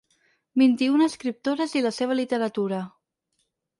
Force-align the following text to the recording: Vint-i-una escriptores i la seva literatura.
Vint-i-una 0.61 1.09
escriptores 1.11 1.77
i 1.81 1.85
la 1.89 1.91
seva 1.99 2.17
literatura. 2.21 2.81